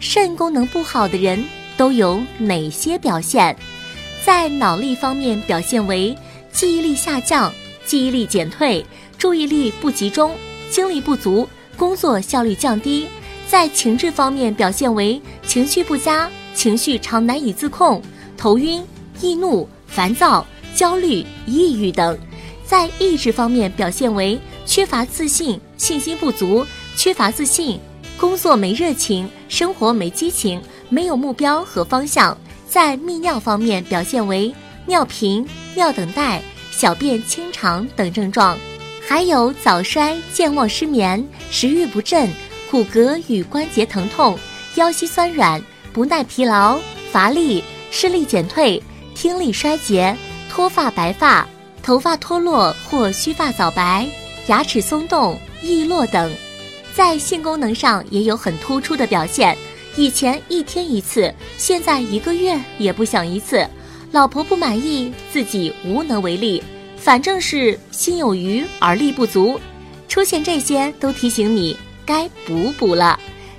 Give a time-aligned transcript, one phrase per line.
[0.00, 1.44] 肾功能不好的人
[1.76, 3.54] 都有哪些表现？
[4.24, 6.16] 在脑力方面表现为
[6.50, 7.52] 记忆力下降、
[7.84, 8.84] 记忆力减退、
[9.18, 10.34] 注意力不集中、
[10.70, 11.46] 精力不足、
[11.76, 13.06] 工作效率降低；
[13.46, 18.02] 在情志方面表现为情绪不佳、情绪常难以自控、
[18.38, 18.82] 头晕、
[19.20, 22.16] 易怒、烦躁、焦虑、抑郁等；
[22.64, 26.66] 在意志方面表现为缺乏自信、信心不足。
[26.96, 27.80] 缺乏自信，
[28.20, 32.36] 工作没热情，生活没激情，没有目标和方向。
[32.68, 34.54] 在泌尿方面表现为
[34.84, 38.58] 尿频、尿等待、小便清长等症状，
[39.08, 42.30] 还有早衰、健忘、失眠、食欲不振、
[42.70, 44.38] 骨骼与关节疼痛、
[44.74, 46.78] 腰膝酸软、不耐疲劳、
[47.10, 48.80] 乏力、视力减退、
[49.14, 50.14] 听力衰竭、
[50.50, 51.48] 脱发、白发、
[51.82, 54.06] 头发脱落或须发早白、
[54.48, 56.30] 牙齿松动、易落等。
[56.94, 59.56] 在性功能上也有很突出的表现，
[59.96, 63.66] 以前一天一次，现在一个月也不想一次。
[64.12, 66.62] 老婆不满意，自己无能为力，
[66.96, 69.58] 反正是心有余而力不足。
[70.08, 73.18] 出现这些都提醒你该补补了，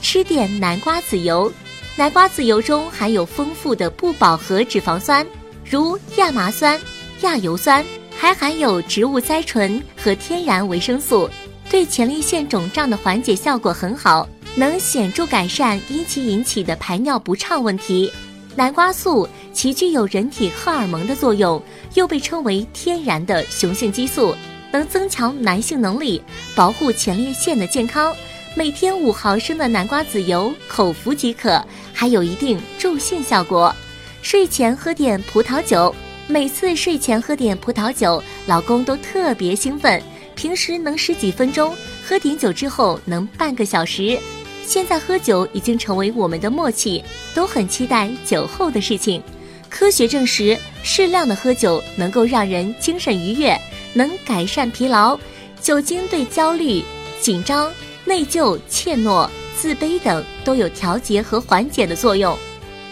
[0.00, 1.50] 吃点南瓜籽油。
[1.94, 5.24] 南瓜籽油中含有丰富的不饱和脂肪酸，
[5.64, 6.80] 如亚麻酸、
[7.20, 7.84] 亚油酸，
[8.18, 11.30] 还含有植物甾醇和天然维生素。
[11.72, 18.12] 对前列腺肿胀的缓解效果很好，能显著改善因其引起的排尿不畅问题。
[18.54, 21.62] 南瓜素其具有人体荷尔蒙的作用，
[21.94, 24.36] 又被称为天然的雄性激素，
[24.70, 26.20] 能增强男性能力，
[26.54, 28.14] 保护前列腺的健康。
[28.54, 33.74] 每天五毫升的南瓜籽油口服即可，还有一定助兴效果。
[34.20, 35.94] 睡前喝点葡萄酒，
[36.26, 40.02] 每次睡前喝点葡萄酒，老公都特别兴奋。
[40.42, 41.72] 平时能十几分钟，
[42.04, 44.18] 喝点酒之后能半个小时。
[44.66, 47.00] 现在喝酒已经成为我们的默契，
[47.32, 49.22] 都很期待酒后的事情。
[49.70, 53.56] 科学证实，适量的喝酒能够让人精神愉悦，
[53.92, 55.16] 能改善疲劳。
[55.60, 56.82] 酒精对焦虑、
[57.20, 57.72] 紧张、
[58.04, 62.36] 内疚、怯懦、自卑等都有调节和缓解的作用。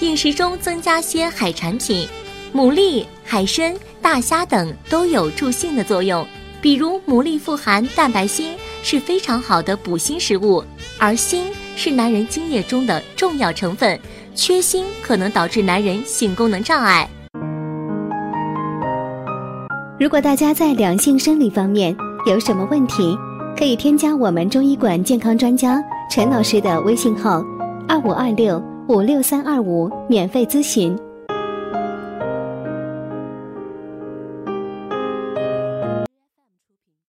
[0.00, 2.06] 饮食中增加些海产品，
[2.52, 6.28] 牡蛎、海参、大虾等都有助兴的作用。
[6.60, 10.62] 比如牡蛎富含蛋白锌，是非常好的补锌食物，
[10.98, 11.44] 而锌
[11.76, 13.98] 是男人精液中的重要成分，
[14.34, 17.08] 缺锌可能导致男人性功能障碍。
[20.00, 21.96] 如果大家在两性生理方面
[22.26, 23.16] 有什么问题，
[23.56, 27.42] 可以添加我们中医馆健康专家陈老师的微信号：
[27.88, 30.96] 二五二六五六三二五，免费咨询。